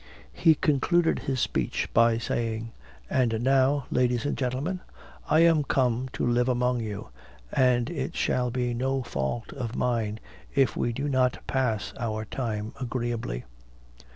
[0.33, 2.71] He concluded his speech by saying:
[3.07, 4.79] "And now, ladies and gentlemen,
[5.29, 7.09] I am come to live among you,
[7.53, 10.19] and it shall be no fault of mine,
[10.55, 13.45] if we do not pass our time agreeably."